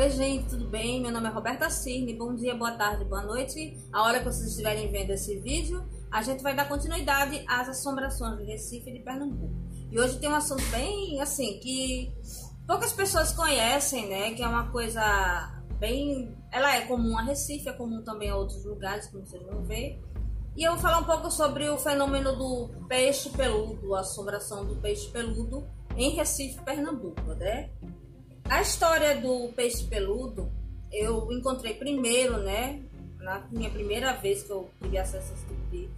Oi, 0.00 0.08
gente, 0.08 0.48
tudo 0.48 0.66
bem? 0.66 1.02
Meu 1.02 1.12
nome 1.12 1.28
é 1.28 1.30
Roberta 1.30 1.68
Cirne. 1.68 2.14
Bom 2.14 2.34
dia, 2.34 2.54
boa 2.54 2.72
tarde, 2.72 3.04
boa 3.04 3.20
noite. 3.20 3.76
A 3.92 4.02
hora 4.02 4.18
que 4.18 4.24
vocês 4.24 4.48
estiverem 4.48 4.90
vendo 4.90 5.10
esse 5.10 5.38
vídeo, 5.40 5.84
a 6.10 6.22
gente 6.22 6.42
vai 6.42 6.56
dar 6.56 6.66
continuidade 6.66 7.44
às 7.46 7.68
assombrações 7.68 8.38
de 8.38 8.44
Recife 8.44 8.88
e 8.88 8.94
de 8.94 9.00
Pernambuco. 9.00 9.52
E 9.90 10.00
hoje 10.00 10.18
tem 10.18 10.30
um 10.30 10.34
assunto 10.34 10.64
bem 10.70 11.20
assim 11.20 11.60
que 11.60 12.10
poucas 12.66 12.94
pessoas 12.94 13.30
conhecem, 13.32 14.08
né? 14.08 14.32
Que 14.32 14.42
é 14.42 14.48
uma 14.48 14.70
coisa 14.70 15.02
bem. 15.78 16.34
Ela 16.50 16.76
é 16.76 16.86
comum 16.86 17.18
a 17.18 17.22
Recife, 17.22 17.68
é 17.68 17.72
comum 17.74 18.02
também 18.02 18.30
a 18.30 18.36
outros 18.36 18.64
lugares, 18.64 19.06
como 19.08 19.26
vocês 19.26 19.42
vão 19.42 19.62
ver. 19.64 20.00
E 20.56 20.64
eu 20.64 20.72
vou 20.72 20.80
falar 20.80 21.00
um 21.00 21.04
pouco 21.04 21.30
sobre 21.30 21.68
o 21.68 21.76
fenômeno 21.76 22.34
do 22.34 22.70
peixe 22.88 23.28
peludo, 23.28 23.94
a 23.94 24.00
assombração 24.00 24.64
do 24.64 24.76
peixe 24.76 25.10
peludo 25.10 25.68
em 25.94 26.12
Recife, 26.12 26.58
Pernambuco, 26.64 27.34
né? 27.34 27.68
A 28.50 28.62
história 28.62 29.14
do 29.14 29.52
peixe 29.52 29.84
peludo 29.84 30.50
eu 30.90 31.30
encontrei 31.30 31.72
primeiro, 31.74 32.38
né? 32.38 32.82
Na 33.18 33.46
minha 33.48 33.70
primeira 33.70 34.12
vez 34.14 34.42
que 34.42 34.50
eu 34.50 34.68
tive 34.82 34.98
acesso 34.98 35.30
a 35.30 35.34
esse 35.36 35.46
tipo 35.46 35.70
de, 35.70 35.88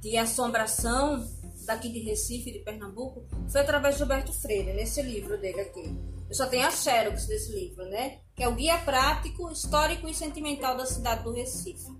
de 0.00 0.16
assombração 0.16 1.22
daqui 1.66 1.90
de 1.90 1.98
Recife, 1.98 2.50
de 2.50 2.60
Pernambuco, 2.60 3.26
foi 3.50 3.60
através 3.60 3.94
de 3.94 3.98
Gilberto 3.98 4.32
Freire, 4.32 4.72
nesse 4.72 5.02
livro 5.02 5.38
dele 5.38 5.60
aqui. 5.60 5.94
Eu 6.30 6.34
só 6.34 6.46
tenho 6.46 6.66
a 6.66 6.70
xerox 6.70 7.26
desse 7.26 7.52
livro, 7.52 7.84
né? 7.84 8.20
Que 8.34 8.42
é 8.42 8.48
o 8.48 8.54
Guia 8.54 8.78
Prático, 8.78 9.52
Histórico 9.52 10.08
e 10.08 10.14
Sentimental 10.14 10.74
da 10.74 10.86
Cidade 10.86 11.22
do 11.22 11.32
Recife. 11.32 11.92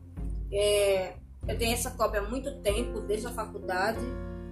É, 0.51 1.17
eu 1.47 1.59
tenho 1.59 1.75
essa 1.75 1.91
cópia 1.91 2.21
há 2.21 2.29
muito 2.29 2.63
tempo, 2.63 3.03
desde 3.03 3.27
a 3.27 3.31
faculdade 3.31 4.01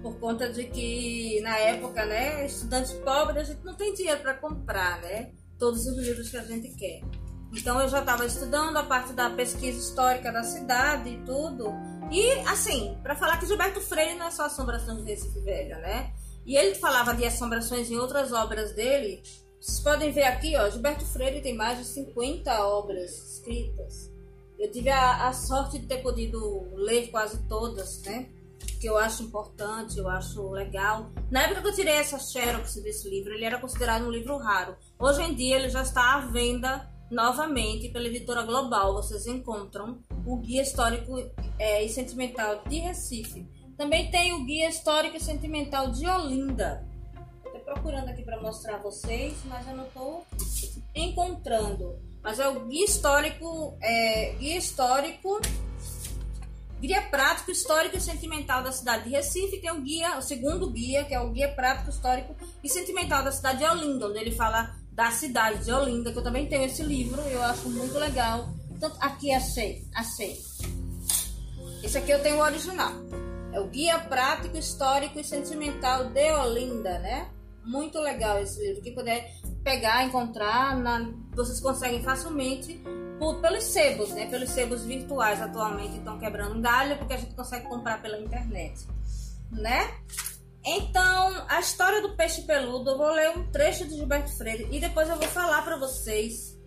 por 0.01 0.19
conta 0.19 0.51
de 0.51 0.65
que 0.65 1.39
na 1.41 1.57
época, 1.57 2.05
né, 2.05 2.45
estudantes 2.45 2.93
pobres, 2.93 3.37
a 3.37 3.53
gente 3.53 3.63
não 3.63 3.75
tem 3.75 3.93
dinheiro 3.93 4.21
para 4.21 4.33
comprar, 4.33 5.01
né, 5.01 5.31
todos 5.57 5.85
os 5.85 5.97
livros 5.97 6.29
que 6.29 6.37
a 6.37 6.43
gente 6.43 6.69
quer. 6.75 7.01
Então 7.53 7.79
eu 7.81 7.87
já 7.87 7.99
estava 7.99 8.25
estudando 8.25 8.77
a 8.77 8.83
parte 8.83 9.13
da 9.13 9.29
pesquisa 9.29 9.77
histórica 9.77 10.31
da 10.31 10.43
cidade 10.43 11.09
e 11.09 11.17
tudo. 11.25 11.73
E 12.09 12.31
assim, 12.47 12.97
para 13.03 13.15
falar 13.15 13.37
que 13.37 13.45
Gilberto 13.45 13.81
Freire 13.81 14.17
não 14.17 14.27
é 14.27 14.31
só 14.31 14.45
assombração 14.45 14.97
de 14.97 15.03
Recife 15.03 15.39
Velha, 15.41 15.77
né? 15.79 16.13
E 16.45 16.55
ele 16.55 16.75
falava 16.75 17.13
de 17.13 17.25
assombrações 17.25 17.91
em 17.91 17.97
outras 17.97 18.31
obras 18.31 18.73
dele. 18.73 19.21
Vocês 19.59 19.79
podem 19.79 20.11
ver 20.11 20.23
aqui, 20.23 20.55
ó, 20.55 20.69
Gilberto 20.69 21.05
Freire 21.05 21.41
tem 21.41 21.55
mais 21.55 21.77
de 21.77 21.85
50 21.85 22.65
obras 22.65 23.11
escritas. 23.35 24.09
Eu 24.57 24.71
tive 24.71 24.89
a, 24.89 25.27
a 25.27 25.33
sorte 25.33 25.77
de 25.77 25.87
ter 25.87 25.97
podido 25.97 26.69
ler 26.73 27.09
quase 27.11 27.37
todas, 27.47 28.01
né? 28.03 28.29
Que 28.65 28.87
eu 28.87 28.97
acho 28.97 29.23
importante, 29.23 29.97
eu 29.97 30.09
acho 30.09 30.49
legal. 30.49 31.11
Na 31.29 31.43
época 31.43 31.61
que 31.61 31.67
eu 31.67 31.75
tirei 31.75 31.95
essa 31.95 32.17
xerox 32.17 32.75
desse 32.75 33.09
livro, 33.09 33.33
ele 33.33 33.45
era 33.45 33.59
considerado 33.59 34.05
um 34.05 34.11
livro 34.11 34.37
raro. 34.37 34.75
Hoje 34.97 35.21
em 35.21 35.33
dia 35.33 35.55
ele 35.57 35.69
já 35.69 35.81
está 35.81 36.15
à 36.15 36.19
venda 36.21 36.89
novamente 37.11 37.89
pela 37.89 38.07
editora 38.07 38.43
Global. 38.43 38.93
Vocês 38.93 39.27
encontram 39.27 39.99
o 40.25 40.37
Guia 40.37 40.61
Histórico 40.61 41.17
é, 41.59 41.83
e 41.83 41.89
Sentimental 41.89 42.63
de 42.67 42.79
Recife. 42.79 43.47
Também 43.77 44.09
tem 44.09 44.33
o 44.33 44.45
Guia 44.45 44.69
Histórico 44.69 45.17
e 45.17 45.19
Sentimental 45.19 45.91
de 45.91 46.07
Olinda. 46.07 46.87
Estou 47.45 47.59
procurando 47.61 48.09
aqui 48.09 48.23
para 48.23 48.41
mostrar 48.41 48.75
a 48.75 48.79
vocês, 48.79 49.35
mas 49.45 49.67
eu 49.67 49.75
não 49.75 49.85
estou 49.85 50.25
encontrando. 50.95 51.99
Mas 52.23 52.39
é 52.39 52.47
o 52.47 52.65
Guia 52.65 52.85
Histórico, 52.85 53.77
é, 53.81 54.33
Guia 54.39 54.57
Histórico 54.57 55.39
Guia 56.81 57.03
prático, 57.03 57.51
histórico 57.51 57.95
e 57.95 58.01
sentimental 58.01 58.63
da 58.63 58.71
cidade 58.71 59.03
de 59.03 59.11
Recife. 59.11 59.61
Tem 59.61 59.71
o 59.71 59.81
guia, 59.81 60.17
o 60.17 60.21
segundo 60.21 60.67
guia, 60.71 61.05
que 61.05 61.13
é 61.13 61.21
o 61.21 61.29
guia 61.29 61.53
prático, 61.53 61.91
histórico 61.91 62.35
e 62.63 62.67
sentimental 62.67 63.23
da 63.23 63.31
cidade 63.31 63.59
de 63.59 63.65
Olinda, 63.65 64.07
onde 64.07 64.17
ele 64.17 64.31
fala 64.31 64.75
da 64.91 65.11
cidade 65.11 65.63
de 65.63 65.71
Olinda, 65.71 66.11
que 66.11 66.17
eu 66.17 66.23
também 66.23 66.47
tenho 66.47 66.65
esse 66.65 66.81
livro, 66.81 67.21
eu 67.21 67.39
acho 67.43 67.69
muito 67.69 67.99
legal. 67.99 68.49
Então, 68.71 68.91
aqui 68.99 69.31
achei, 69.31 69.87
achei. 69.93 70.39
Esse 71.83 71.99
aqui 71.99 72.09
eu 72.11 72.21
tenho 72.23 72.37
o 72.37 72.41
original. 72.41 72.91
É 73.53 73.59
o 73.59 73.67
Guia 73.67 73.99
Prático, 73.99 74.57
Histórico 74.57 75.19
e 75.19 75.23
Sentimental 75.23 76.05
de 76.05 76.31
Olinda, 76.33 76.97
né? 76.97 77.29
Muito 77.63 77.99
legal 77.99 78.41
esse 78.41 78.59
livro. 78.59 78.81
Quem 78.81 78.95
puder 78.95 79.31
pegar, 79.63 80.03
encontrar, 80.03 80.75
na, 80.77 81.13
vocês 81.35 81.59
conseguem 81.59 82.01
facilmente 82.01 82.81
por, 83.21 83.39
pelos 83.39 83.65
sebos, 83.65 84.09
né? 84.09 84.25
Pelos 84.25 84.49
sebos 84.49 84.83
virtuais 84.83 85.39
atualmente 85.39 85.99
estão 85.99 86.17
quebrando 86.17 86.59
galho 86.59 86.97
porque 86.97 87.13
a 87.13 87.17
gente 87.17 87.35
consegue 87.35 87.67
comprar 87.67 88.01
pela 88.01 88.19
internet, 88.19 88.87
né? 89.51 89.95
Então, 90.65 91.45
a 91.47 91.59
história 91.59 92.01
do 92.01 92.15
peixe 92.15 92.41
peludo, 92.41 92.89
eu 92.89 92.97
vou 92.97 93.11
ler 93.11 93.37
um 93.37 93.51
trecho 93.51 93.87
de 93.87 93.95
Gilberto 93.95 94.35
Freire 94.35 94.67
e 94.71 94.79
depois 94.79 95.07
eu 95.07 95.17
vou 95.17 95.27
falar 95.27 95.61
para 95.61 95.77
vocês 95.77 96.59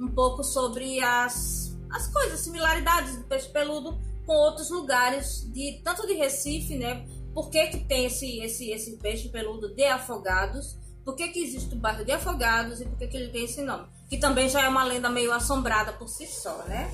um 0.00 0.08
pouco 0.08 0.42
sobre 0.42 1.00
as, 1.00 1.76
as 1.92 2.08
coisas, 2.08 2.40
similaridades 2.40 3.16
do 3.16 3.24
peixe 3.24 3.48
peludo 3.48 3.96
com 4.26 4.32
outros 4.32 4.68
lugares 4.68 5.48
de 5.52 5.80
tanto 5.84 6.08
de 6.08 6.14
Recife, 6.14 6.76
né? 6.76 7.06
Por 7.32 7.50
que, 7.50 7.68
que 7.68 7.84
tem 7.84 8.06
esse, 8.06 8.40
esse, 8.40 8.72
esse 8.72 8.96
peixe 8.96 9.28
peludo 9.28 9.72
de 9.76 9.84
afogados? 9.84 10.76
Por 11.04 11.16
que, 11.16 11.28
que 11.28 11.42
existe 11.42 11.74
o 11.74 11.78
bairro 11.78 12.04
de 12.04 12.12
Afogados 12.12 12.80
e 12.80 12.84
por 12.84 12.98
que, 12.98 13.06
que 13.06 13.16
ele 13.16 13.30
tem 13.30 13.44
esse 13.44 13.62
nome? 13.62 13.86
Que 14.08 14.18
também 14.18 14.48
já 14.48 14.62
é 14.62 14.68
uma 14.68 14.84
lenda 14.84 15.08
meio 15.08 15.32
assombrada 15.32 15.92
por 15.92 16.08
si 16.08 16.26
só, 16.26 16.62
né? 16.64 16.92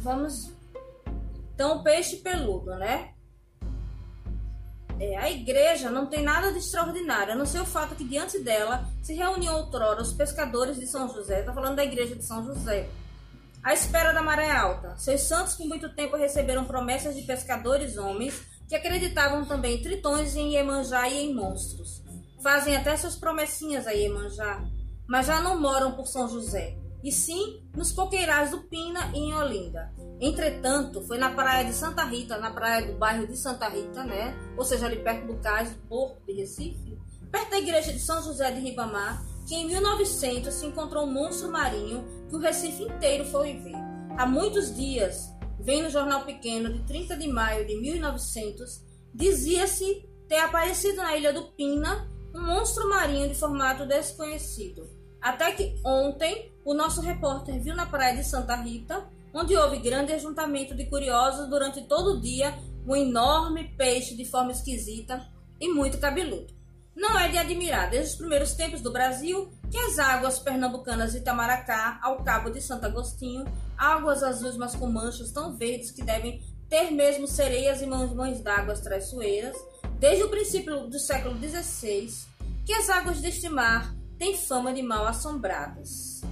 Vamos. 0.00 0.52
Então, 1.54 1.78
o 1.78 1.82
peixe 1.82 2.16
peludo, 2.16 2.74
né? 2.74 3.14
É, 5.00 5.16
a 5.16 5.30
igreja 5.30 5.90
não 5.90 6.06
tem 6.06 6.22
nada 6.22 6.52
de 6.52 6.58
extraordinário, 6.58 7.32
a 7.32 7.36
não 7.36 7.46
ser 7.46 7.60
o 7.60 7.66
fato 7.66 7.96
que 7.96 8.04
diante 8.04 8.38
dela 8.38 8.88
se 9.02 9.12
reuniam 9.12 9.56
outrora 9.56 10.00
os 10.00 10.12
pescadores 10.12 10.78
de 10.78 10.86
São 10.86 11.12
José, 11.12 11.40
está 11.40 11.52
falando 11.52 11.76
da 11.76 11.84
igreja 11.84 12.14
de 12.14 12.24
São 12.24 12.44
José, 12.44 12.88
à 13.62 13.72
espera 13.72 14.12
da 14.12 14.22
maré 14.22 14.52
alta. 14.52 14.96
Seus 14.96 15.22
santos 15.22 15.54
por 15.54 15.66
muito 15.66 15.92
tempo 15.94 16.16
receberam 16.16 16.64
promessas 16.64 17.16
de 17.16 17.22
pescadores 17.22 17.96
homens 17.96 18.40
que 18.68 18.76
acreditavam 18.76 19.44
também 19.44 19.76
em 19.76 19.82
tritões, 19.82 20.36
em 20.36 20.54
Iemanjá 20.54 21.08
e 21.08 21.24
em 21.24 21.34
monstros. 21.34 22.03
Fazem 22.44 22.76
até 22.76 22.94
suas 22.94 23.16
promessinhas 23.16 23.86
a 23.86 23.92
Iemanjá, 23.92 24.62
mas 25.08 25.24
já 25.24 25.40
não 25.40 25.58
moram 25.58 25.92
por 25.92 26.06
São 26.06 26.28
José, 26.28 26.76
e 27.02 27.10
sim 27.10 27.66
nos 27.74 27.90
coqueirais 27.90 28.50
do 28.50 28.64
Pina 28.64 29.10
e 29.14 29.18
em 29.18 29.34
Olinda. 29.34 29.90
Entretanto, 30.20 31.00
foi 31.06 31.16
na 31.16 31.30
praia 31.30 31.64
de 31.64 31.72
Santa 31.72 32.04
Rita, 32.04 32.36
na 32.36 32.50
praia 32.50 32.86
do 32.86 32.98
bairro 32.98 33.26
de 33.26 33.34
Santa 33.34 33.66
Rita, 33.70 34.04
né? 34.04 34.36
Ou 34.58 34.64
seja, 34.64 34.84
ali 34.84 35.02
perto 35.02 35.26
do 35.26 35.40
cais 35.40 35.70
do 35.70 35.78
Porto 35.88 36.22
de 36.26 36.34
Recife, 36.34 36.98
perto 37.32 37.48
da 37.48 37.58
igreja 37.58 37.90
de 37.90 37.98
São 37.98 38.22
José 38.22 38.50
de 38.50 38.60
Ribamar, 38.60 39.24
que 39.48 39.54
em 39.54 39.66
1900 39.66 40.52
se 40.52 40.66
encontrou 40.66 41.04
um 41.04 41.10
monstro 41.10 41.50
marinho 41.50 42.04
que 42.28 42.36
o 42.36 42.40
Recife 42.40 42.82
inteiro 42.82 43.24
foi 43.24 43.54
ver. 43.54 43.76
Há 44.18 44.26
muitos 44.26 44.76
dias, 44.76 45.32
vem 45.58 45.82
no 45.82 45.88
jornal 45.88 46.26
pequeno 46.26 46.70
de 46.70 46.80
30 46.80 47.16
de 47.16 47.26
maio 47.26 47.66
de 47.66 47.80
1900, 47.80 48.84
dizia-se 49.14 50.06
ter 50.28 50.40
aparecido 50.40 50.98
na 50.98 51.16
ilha 51.16 51.32
do 51.32 51.44
Pina 51.52 52.12
um 52.34 52.42
monstro 52.42 52.88
marinho 52.88 53.28
de 53.28 53.34
formato 53.34 53.86
desconhecido. 53.86 54.88
Até 55.22 55.52
que 55.52 55.80
ontem 55.84 56.52
o 56.64 56.74
nosso 56.74 57.00
repórter 57.00 57.60
viu 57.60 57.74
na 57.74 57.86
praia 57.86 58.16
de 58.16 58.24
Santa 58.24 58.56
Rita, 58.56 59.06
onde 59.32 59.56
houve 59.56 59.78
grande 59.78 60.12
ajuntamento 60.12 60.74
de 60.74 60.86
curiosos 60.86 61.48
durante 61.48 61.82
todo 61.82 62.14
o 62.14 62.20
dia, 62.20 62.58
um 62.86 62.94
enorme 62.94 63.72
peixe 63.76 64.16
de 64.16 64.24
forma 64.24 64.52
esquisita 64.52 65.24
e 65.60 65.68
muito 65.68 65.98
cabeludo. 65.98 66.52
Não 66.94 67.18
é 67.18 67.28
de 67.28 67.38
admirar, 67.38 67.90
desde 67.90 68.10
os 68.10 68.16
primeiros 68.16 68.52
tempos 68.52 68.80
do 68.80 68.92
Brasil, 68.92 69.50
que 69.70 69.78
as 69.78 69.98
águas 69.98 70.38
pernambucanas 70.38 71.12
de 71.12 71.18
Itamaracá, 71.18 71.98
ao 72.02 72.22
cabo 72.22 72.50
de 72.50 72.60
Santo 72.60 72.86
Agostinho, 72.86 73.44
águas 73.76 74.22
azuis 74.22 74.56
mas 74.56 74.76
com 74.76 74.86
manchas 74.86 75.32
tão 75.32 75.56
verdes 75.56 75.90
que 75.90 76.04
devem 76.04 76.40
ter 76.68 76.90
mesmo 76.90 77.26
sereias 77.26 77.82
e 77.82 77.86
mãos 77.86 78.40
d'água 78.40 78.74
traiçoeiras, 78.74 79.56
desde 79.98 80.24
o 80.24 80.30
princípio 80.30 80.88
do 80.88 80.98
século 80.98 81.36
XVI 81.38 82.08
que 82.64 82.72
as 82.72 82.88
águas 82.88 83.20
deste 83.20 83.48
mar 83.48 83.94
têm 84.18 84.36
fama 84.36 84.72
de 84.72 84.82
mal 84.82 85.06
assombradas. 85.06 86.22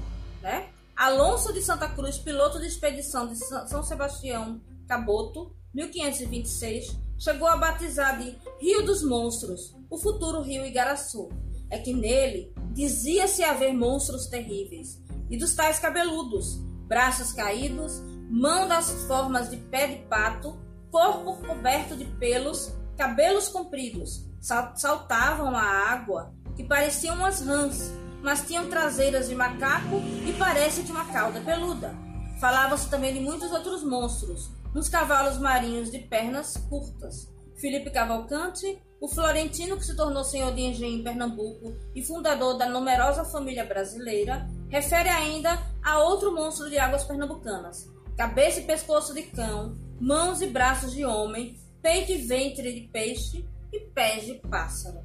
Né? 0.41 0.69
Alonso 0.97 1.53
de 1.53 1.63
Santa 1.63 1.89
Cruz, 1.89 2.19
piloto 2.19 2.59
de 2.59 2.67
expedição 2.67 3.27
de 3.27 3.37
São 3.37 3.83
Sebastião 3.83 4.61
Caboto, 4.87 5.55
1526, 5.75 6.97
chegou 7.19 7.49
a 7.49 7.57
batizar 7.57 8.19
de 8.21 8.37
Rio 8.61 8.85
dos 8.85 9.03
Monstros, 9.03 9.75
o 9.89 9.99
futuro 9.99 10.43
rio 10.43 10.65
Igaraçu. 10.65 11.29
É 11.71 11.79
que 11.79 11.95
nele 11.95 12.53
dizia-se 12.73 13.43
haver 13.43 13.73
monstros 13.73 14.27
terríveis, 14.27 15.01
e 15.31 15.37
dos 15.37 15.55
tais 15.55 15.79
cabeludos, 15.79 16.57
braços 16.87 17.33
caídos, 17.33 18.03
mão 18.29 18.69
das 18.69 18.91
formas 19.07 19.51
de 19.51 19.57
pé 19.57 19.87
de 19.87 20.03
pato, 20.05 20.59
corpo 20.91 21.37
coberto 21.47 21.97
de 21.97 22.05
pelos 22.05 22.71
cabelos 22.97 23.49
compridos, 23.49 24.25
saltavam 24.41 25.57
a 25.57 25.63
água, 25.63 26.35
que 26.57 26.65
pareciam 26.65 27.17
umas 27.17 27.41
rãs, 27.41 27.93
mas 28.23 28.47
tinham 28.47 28.69
traseiras 28.69 29.29
de 29.29 29.35
macaco 29.35 29.97
e 30.27 30.33
parece 30.39 30.83
de 30.83 30.93
uma 30.93 31.05
cauda 31.07 31.41
peluda. 31.41 31.95
Falava-se 32.41 32.89
também 32.89 33.15
de 33.15 33.21
muitos 33.21 33.53
outros 33.53 33.85
monstros, 33.85 34.51
uns 34.75 34.89
cavalos 34.89 35.39
marinhos 35.39 35.91
de 35.91 35.99
pernas 35.99 36.57
curtas. 36.69 37.29
Felipe 37.57 37.91
Cavalcante, 37.91 38.83
o 39.01 39.09
florentino 39.09 39.77
que 39.77 39.85
se 39.85 39.97
tornou 39.97 40.25
senhor 40.25 40.53
de 40.53 40.63
engenho 40.63 40.99
em 40.99 41.05
Pernambuco 41.05 41.77
e 41.95 42.03
fundador 42.05 42.57
da 42.57 42.69
numerosa 42.69 43.25
família 43.25 43.65
brasileira, 43.65 44.49
refere 44.69 45.09
ainda 45.09 45.61
a 45.83 45.99
outro 46.01 46.35
monstro 46.35 46.69
de 46.69 46.79
águas 46.79 47.05
pernambucanas. 47.05 47.89
Cabeça 48.17 48.61
e 48.61 48.65
pescoço 48.65 49.15
de 49.15 49.23
cão, 49.23 49.77
mãos 50.01 50.43
e 50.43 50.47
braços 50.47 50.93
de 50.93 51.05
homem, 51.05 51.57
peito 51.83 52.13
e 52.13 52.19
ventre 52.19 52.73
de 52.73 52.89
peixe 52.89 53.45
e 53.73 53.81
pés 53.81 54.25
de 54.25 54.35
pássaro. 54.49 55.01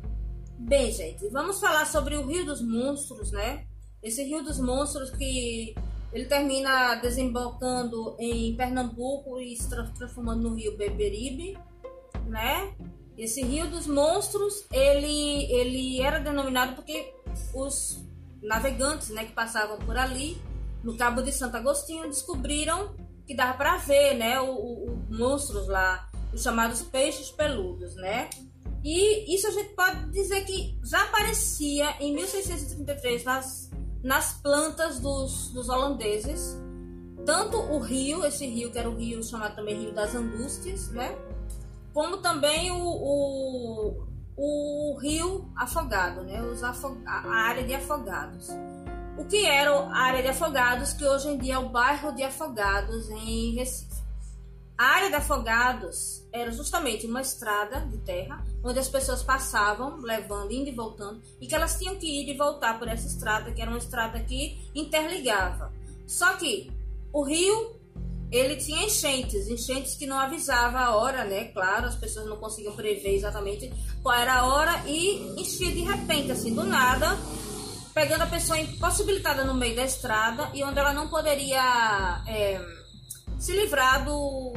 Bem, 0.60 0.92
gente, 0.92 1.28
vamos 1.30 1.60
falar 1.60 1.86
sobre 1.86 2.16
o 2.16 2.26
Rio 2.26 2.46
dos 2.46 2.62
Monstros, 2.62 3.32
né? 3.32 3.66
Esse 4.02 4.24
Rio 4.24 4.44
dos 4.44 4.60
Monstros 4.60 5.10
que 5.10 5.76
ele 6.14 6.26
termina 6.26 6.96
desembocando 6.96 8.16
em 8.20 8.56
Pernambuco 8.56 9.40
e 9.40 9.56
se 9.56 9.68
transformando 9.70 10.50
no 10.50 10.56
Rio 10.56 10.78
Beberibe, 10.78 11.58
né? 12.28 12.76
Esse 13.18 13.44
Rio 13.44 13.70
dos 13.70 13.88
Monstros, 13.88 14.66
ele, 14.72 15.52
ele 15.52 16.02
era 16.02 16.20
denominado 16.20 16.76
porque 16.76 17.14
os 17.54 18.06
navegantes, 18.42 19.10
né, 19.10 19.26
que 19.26 19.32
passavam 19.32 19.80
por 19.80 19.98
ali, 19.98 20.38
no 20.84 20.96
Cabo 20.96 21.22
de 21.22 21.32
Santo 21.32 21.58
Agostinho, 21.58 22.08
descobriram 22.08 22.96
que 23.26 23.36
dava 23.36 23.58
para 23.58 23.78
ver, 23.78 24.14
né, 24.16 24.40
os 24.40 25.10
monstros 25.10 25.68
lá, 25.68 26.08
os 26.38 26.44
chamados 26.44 26.84
peixes 26.84 27.32
peludos, 27.32 27.96
né? 27.96 28.30
E 28.84 29.36
isso 29.36 29.48
a 29.48 29.52
gente 29.52 29.74
pode 29.74 30.12
dizer 30.12 30.46
que 30.46 30.80
já 30.84 31.04
aparecia 31.04 31.96
em 32.00 32.14
1633 32.14 33.24
nas, 33.24 33.72
nas 34.04 34.34
plantas 34.34 35.00
dos, 35.00 35.50
dos 35.50 35.68
holandeses, 35.68 36.56
tanto 37.26 37.58
o 37.58 37.80
rio, 37.80 38.24
esse 38.24 38.46
rio 38.46 38.72
que 38.72 38.78
era 38.78 38.90
o 38.90 38.96
rio 38.96 39.22
chamado 39.24 39.56
também 39.56 39.82
Rio 39.82 39.92
das 39.92 40.14
Angústias, 40.14 40.90
né? 40.92 41.18
Como 41.92 42.18
também 42.18 42.72
o, 42.72 42.78
o, 42.78 44.08
o 44.38 44.98
rio 45.02 45.52
afogado, 45.56 46.24
né? 46.24 46.42
Os 46.44 46.64
afog 46.64 47.02
a 47.06 47.48
área 47.48 47.64
de 47.64 47.74
afogados. 47.74 48.48
O 49.18 49.26
que 49.26 49.44
era 49.44 49.72
a 49.72 49.98
área 49.98 50.22
de 50.22 50.30
afogados, 50.30 50.94
que 50.94 51.04
hoje 51.04 51.30
em 51.30 51.38
dia 51.40 51.56
é 51.56 51.58
o 51.58 51.70
bairro 51.70 52.14
de 52.14 52.22
afogados 52.22 53.10
em 53.10 53.56
Recife. 53.56 53.97
A 54.78 54.86
área 54.86 55.10
de 55.10 55.16
afogados 55.16 56.24
era 56.32 56.52
justamente 56.52 57.08
uma 57.08 57.22
estrada 57.22 57.80
de 57.80 57.98
terra 57.98 58.46
onde 58.64 58.78
as 58.78 58.88
pessoas 58.88 59.24
passavam, 59.24 59.98
levando, 60.02 60.52
indo 60.52 60.70
e 60.70 60.74
voltando, 60.74 61.22
e 61.42 61.48
que 61.48 61.56
elas 61.56 61.80
tinham 61.80 61.96
que 61.96 62.06
ir 62.06 62.30
e 62.30 62.38
voltar 62.38 62.78
por 62.78 62.88
essa 62.88 63.08
estrada, 63.08 63.52
que 63.52 63.62
era 63.62 63.72
uma 63.72 63.80
estrada 63.80 64.20
que 64.20 64.60
interligava. 64.76 65.74
Só 66.06 66.34
que 66.34 66.72
o 67.12 67.24
rio 67.24 67.76
ele 68.32 68.58
tinha 68.58 68.84
enchentes, 68.84 69.48
enchentes 69.48 69.96
que 69.96 70.06
não 70.06 70.20
avisava 70.20 70.80
a 70.80 70.96
hora, 70.96 71.24
né? 71.24 71.46
Claro, 71.46 71.88
as 71.88 71.96
pessoas 71.96 72.28
não 72.28 72.38
conseguiam 72.38 72.76
prever 72.76 73.16
exatamente 73.16 73.74
qual 74.04 74.16
era 74.16 74.36
a 74.36 74.46
hora 74.46 74.84
e 74.86 75.42
enchia 75.42 75.72
de 75.72 75.82
repente, 75.82 76.32
assim, 76.32 76.54
do 76.54 76.64
nada, 76.64 77.18
pegando 77.94 78.24
a 78.24 78.28
pessoa 78.28 78.60
impossibilitada 78.60 79.44
no 79.46 79.54
meio 79.54 79.76
da 79.76 79.84
estrada 79.84 80.52
e 80.54 80.64
onde 80.64 80.78
ela 80.78 80.94
não 80.94 81.08
poderia 81.08 82.22
é, 82.28 82.62
se 83.40 83.54
livrar 83.54 84.04
do, 84.04 84.54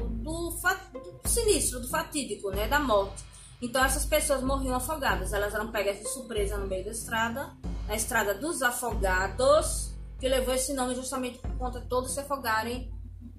sinistro, 1.30 1.80
do 1.80 1.88
fatídico, 1.88 2.50
né? 2.50 2.68
Da 2.68 2.78
morte. 2.78 3.24
Então 3.62 3.84
essas 3.84 4.04
pessoas 4.04 4.42
morriam 4.42 4.74
afogadas, 4.74 5.32
elas 5.32 5.54
eram 5.54 5.70
pegas 5.70 5.98
de 5.98 6.08
surpresa 6.08 6.56
no 6.56 6.66
meio 6.66 6.84
da 6.84 6.90
estrada, 6.90 7.50
na 7.86 7.94
estrada 7.94 8.34
dos 8.34 8.62
afogados, 8.62 9.92
que 10.18 10.28
levou 10.28 10.54
esse 10.54 10.72
nome 10.72 10.94
justamente 10.94 11.38
por 11.38 11.50
conta 11.58 11.80
de 11.80 11.86
todos 11.86 12.12
se 12.12 12.20
afogarem 12.20 12.90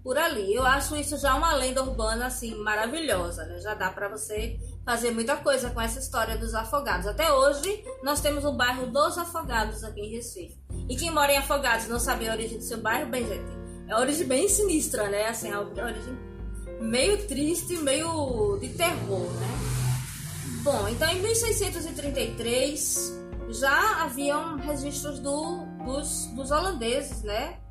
por 0.04 0.18
ali. 0.18 0.54
Eu 0.54 0.66
acho 0.66 0.96
isso 0.96 1.18
já 1.18 1.36
uma 1.36 1.54
lenda 1.54 1.84
urbana 1.84 2.28
assim 2.28 2.56
maravilhosa, 2.56 3.46
né? 3.46 3.60
Já 3.60 3.74
dá 3.74 3.90
para 3.92 4.10
você 4.10 4.60
fazer 4.86 5.12
muita 5.12 5.38
coisa 5.38 5.70
com 5.70 5.82
essa 5.82 6.00
história 6.00 6.38
dos 6.38 6.54
afogados. 6.54 7.08
Até 7.08 7.32
hoje 7.32 7.84
nós 8.04 8.22
temos 8.22 8.44
o 8.46 8.52
bairro 8.52 8.88
dos 8.88 9.18
Afogados 9.18 9.84
aqui 9.84 10.02
em 10.02 10.12
Recife. 10.16 10.60
E 10.90 10.96
quem 10.96 11.12
mora 11.12 11.32
em 11.32 11.38
Afogados 11.38 11.88
não 11.88 12.00
sabe 12.00 12.28
a 12.28 12.34
origem 12.34 12.58
do 12.58 12.64
seu 12.64 12.80
bairro, 12.80 13.10
bem 13.10 13.28
gente, 13.28 13.52
é 13.88 13.96
origem 13.96 14.28
bem 14.28 14.48
sinistra, 14.48 15.10
né? 15.10 15.28
Assim, 15.28 15.52
uma 15.52 15.62
origem 15.62 16.31
meio 16.82 17.26
triste, 17.28 17.78
meio 17.78 18.58
de 18.60 18.70
terror, 18.70 19.32
né? 19.34 19.60
Bom, 20.64 20.88
então 20.90 21.10
em 21.10 21.22
1633 21.22 23.20
já 23.50 24.04
haviam 24.04 24.58
registros 24.58 25.20
do, 25.20 25.66
dos, 25.86 26.28
dos 26.28 26.52
holandeses, 26.52 27.24
né? 27.24 27.62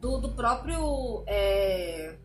do, 0.00 0.18
do 0.18 0.30
próprio 0.30 1.24
é, 1.26 2.16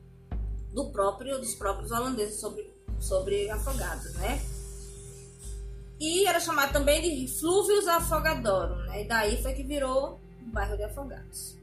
do 0.74 0.92
próprio 0.92 1.40
dos 1.40 1.56
próprios 1.56 1.92
holandeses 1.92 2.40
sobre 2.40 2.72
sobre 3.00 3.50
afogados, 3.50 4.14
né? 4.16 4.42
E 6.00 6.26
era 6.28 6.40
chamado 6.40 6.74
também 6.74 7.02
de 7.02 7.28
Flúvios 7.40 7.88
Afogadorum, 7.88 8.76
né? 8.86 9.04
E 9.04 9.08
daí 9.08 9.42
foi 9.42 9.54
que 9.54 9.64
virou 9.64 10.20
o 10.42 10.52
bairro 10.52 10.76
de 10.76 10.84
Afogados. 10.84 11.58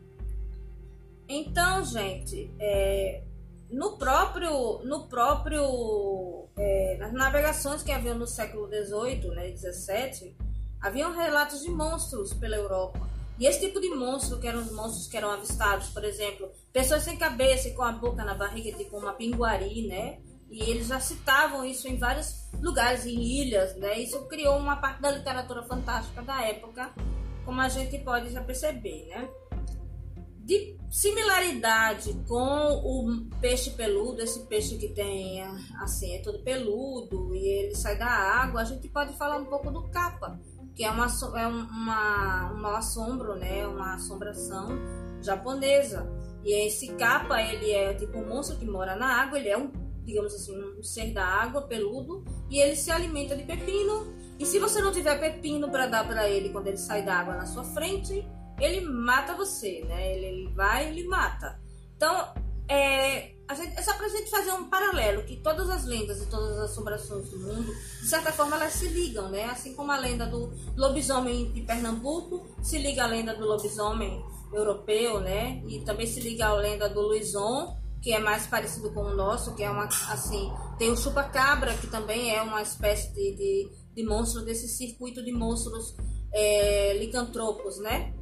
Então, 1.29 1.85
gente, 1.85 2.51
é, 2.59 3.23
no 3.71 3.97
próprio, 3.97 4.81
no 4.85 5.09
próprio 5.09 6.49
é, 6.57 6.97
nas 6.99 7.13
navegações 7.13 7.83
que 7.83 7.93
haviam 7.93 8.19
no 8.19 8.27
século 8.27 8.69
XVIII, 8.69 9.31
né, 9.31 9.57
XVII, 9.57 10.37
haviam 10.81 11.13
relatos 11.13 11.63
de 11.63 11.71
monstros 11.71 12.35
pela 12.35 12.57
Europa. 12.57 13.09
E 13.39 13.47
esse 13.47 13.61
tipo 13.61 13.81
de 13.81 13.89
monstro, 13.95 14.39
que 14.39 14.47
eram 14.47 14.61
os 14.61 14.71
monstros 14.71 15.07
que 15.07 15.17
eram 15.17 15.31
avistados, 15.31 15.89
por 15.89 16.05
exemplo, 16.05 16.51
pessoas 16.73 17.03
sem 17.03 17.17
cabeça 17.17 17.69
e 17.69 17.75
com 17.75 17.83
a 17.83 17.93
boca 17.93 18.23
na 18.23 18.35
barriga, 18.35 18.77
tipo 18.77 18.99
uma 18.99 19.15
pinguari, 19.15 19.87
né? 19.87 20.19
E 20.51 20.69
eles 20.69 20.89
já 20.89 21.01
citavam 21.01 21.65
isso 21.65 21.89
em 21.89 21.97
vários 21.97 22.35
lugares, 22.61 23.07
em 23.07 23.19
ilhas, 23.19 23.77
né? 23.77 23.99
Isso 23.99 24.27
criou 24.27 24.59
uma 24.59 24.77
parte 24.77 25.01
da 25.01 25.11
literatura 25.11 25.63
fantástica 25.63 26.21
da 26.21 26.43
época, 26.43 26.93
como 27.45 27.61
a 27.63 27.69
gente 27.69 27.97
pode 28.01 28.31
já 28.31 28.43
perceber, 28.43 29.07
né? 29.07 29.29
De 30.51 30.77
similaridade 30.91 32.13
com 32.27 32.35
o 32.35 33.25
peixe 33.41 33.71
peludo, 33.71 34.21
esse 34.21 34.41
peixe 34.47 34.77
que 34.77 34.89
tem, 34.89 35.41
assim, 35.81 36.17
é 36.17 36.19
todo 36.23 36.43
peludo 36.43 37.33
e 37.37 37.47
ele 37.47 37.77
sai 37.77 37.97
da 37.97 38.09
água, 38.09 38.63
a 38.63 38.65
gente 38.65 38.89
pode 38.89 39.17
falar 39.17 39.37
um 39.37 39.45
pouco 39.45 39.71
do 39.71 39.89
capa 39.91 40.41
que 40.75 40.85
é 40.85 40.91
uma, 40.91 41.07
é 41.37 41.47
uma, 41.47 42.53
um 42.53 42.67
assombro, 42.69 43.37
né? 43.37 43.67
Uma 43.67 43.95
assombração 43.95 44.71
japonesa. 45.23 46.11
E 46.43 46.67
esse 46.67 46.95
capa, 46.95 47.41
ele 47.43 47.71
é 47.71 47.95
tipo 47.95 48.19
um 48.19 48.27
monstro 48.27 48.57
que 48.57 48.65
mora 48.65 48.97
na 48.97 49.21
água, 49.21 49.39
ele 49.39 49.51
é 49.51 49.59
um, 49.59 49.71
digamos 50.05 50.35
assim, 50.35 50.59
um 50.59 50.83
ser 50.83 51.13
da 51.13 51.25
água, 51.25 51.63
peludo, 51.63 52.25
e 52.49 52.59
ele 52.59 52.75
se 52.75 52.91
alimenta 52.91 53.37
de 53.37 53.45
pepino. 53.45 54.15
E 54.39 54.47
se 54.47 54.59
você 54.59 54.81
não 54.81 54.91
tiver 54.91 55.21
pepino 55.21 55.71
para 55.71 55.87
dar 55.87 56.09
para 56.09 56.29
ele 56.29 56.49
quando 56.49 56.69
ele 56.69 56.79
sai 56.79 57.05
da 57.05 57.15
água 57.15 57.37
na 57.37 57.47
sua 57.47 57.63
frente, 57.63 58.27
ele 58.61 58.81
mata 58.83 59.35
você, 59.35 59.85
né? 59.87 60.17
Ele, 60.17 60.27
ele 60.27 60.55
vai 60.55 60.87
e 60.87 60.91
ele 60.91 61.09
mata. 61.09 61.61
Então, 61.97 62.33
é, 62.69 63.33
gente, 63.55 63.77
é 63.77 63.83
só 63.83 63.95
pra 63.95 64.09
gente 64.09 64.31
fazer 64.31 64.53
um 64.53 64.69
paralelo, 64.69 65.25
que 65.25 65.37
todas 65.37 65.69
as 65.69 65.85
lendas 65.85 66.23
e 66.23 66.27
todas 66.27 66.57
as 66.57 66.71
assombrações 66.71 67.29
do 67.31 67.39
mundo, 67.41 67.75
de 67.75 68.09
certa 68.09 68.33
forma, 68.33 68.57
elas 68.57 68.75
se 68.75 68.89
ligam, 68.89 69.29
né? 69.29 69.45
Assim 69.47 69.75
como 69.75 69.91
a 69.91 69.99
lenda 69.99 70.27
do 70.27 70.53
lobisomem 70.77 71.51
de 71.53 71.63
Pernambuco 71.63 72.47
se 72.63 72.79
liga 72.79 73.05
à 73.05 73.07
lenda 73.07 73.35
do 73.35 73.45
lobisomem 73.45 74.25
europeu, 74.53 75.21
né? 75.21 75.63
E 75.67 75.81
também 75.81 76.07
se 76.07 76.21
liga 76.21 76.47
à 76.47 76.55
lenda 76.55 76.89
do 76.89 77.01
Luizon, 77.01 77.77
que 78.03 78.13
é 78.13 78.19
mais 78.19 78.47
parecido 78.47 78.93
com 78.93 79.03
o 79.03 79.15
nosso, 79.15 79.55
que 79.55 79.63
é 79.63 79.71
uma, 79.71 79.85
assim, 79.85 80.51
tem 80.79 80.91
o 80.91 80.97
chupa-cabra, 80.97 81.75
que 81.75 81.87
também 81.87 82.35
é 82.35 82.41
uma 82.41 82.63
espécie 82.63 83.13
de, 83.13 83.37
de, 83.37 83.71
de 83.95 84.05
monstro 84.05 84.45
desse 84.45 84.69
circuito 84.69 85.23
de 85.23 85.33
monstros 85.33 85.95
é, 86.33 86.97
licantropos, 86.99 87.79
né? 87.79 88.15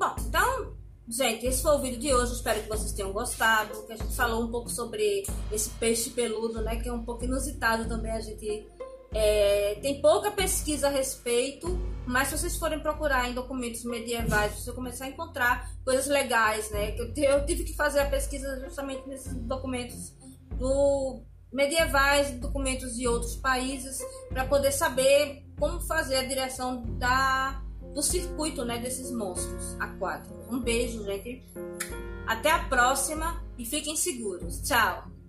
Bom, 0.00 0.16
então 0.26 0.80
Gente, 1.06 1.44
esse 1.44 1.60
foi 1.60 1.74
o 1.74 1.80
vídeo 1.80 1.98
de 1.98 2.14
hoje. 2.14 2.34
Espero 2.34 2.62
que 2.62 2.68
vocês 2.68 2.92
tenham 2.92 3.12
gostado. 3.12 3.84
Que 3.84 3.94
a 3.94 3.96
gente 3.96 4.14
falou 4.14 4.44
um 4.44 4.48
pouco 4.48 4.70
sobre 4.70 5.24
esse 5.50 5.68
peixe 5.70 6.10
peludo, 6.10 6.62
né? 6.62 6.76
Que 6.76 6.88
é 6.88 6.92
um 6.92 7.04
pouco 7.04 7.24
inusitado 7.24 7.88
também. 7.88 8.12
A 8.12 8.20
gente 8.20 8.64
é, 9.12 9.74
tem 9.82 10.00
pouca 10.00 10.30
pesquisa 10.30 10.86
a 10.86 10.90
respeito, 10.90 11.66
mas 12.06 12.28
se 12.28 12.38
vocês 12.38 12.56
forem 12.56 12.78
procurar 12.78 13.28
em 13.28 13.34
documentos 13.34 13.82
medievais, 13.82 14.52
vocês 14.52 14.74
começar 14.74 15.06
a 15.06 15.08
encontrar 15.08 15.68
coisas 15.84 16.06
legais, 16.06 16.70
né? 16.70 16.94
Eu, 16.96 17.12
eu 17.16 17.44
tive 17.44 17.64
que 17.64 17.74
fazer 17.74 17.98
a 17.98 18.08
pesquisa 18.08 18.60
justamente 18.60 19.08
nesses 19.08 19.34
documentos 19.34 20.14
do 20.56 21.24
medievais, 21.52 22.30
documentos 22.38 22.94
de 22.94 23.08
outros 23.08 23.34
países, 23.34 23.98
para 24.28 24.46
poder 24.46 24.70
saber 24.70 25.44
como 25.58 25.80
fazer 25.80 26.18
a 26.18 26.22
direção 26.22 26.84
da 26.96 27.60
do 27.94 28.02
circuito 28.02 28.64
né, 28.64 28.78
desses 28.78 29.10
monstros 29.10 29.76
aquáticos. 29.80 30.46
Um 30.48 30.60
beijo, 30.60 31.04
gente. 31.04 31.44
Até 32.26 32.50
a 32.50 32.64
próxima 32.68 33.42
e 33.58 33.64
fiquem 33.64 33.96
seguros. 33.96 34.60
Tchau! 34.62 35.19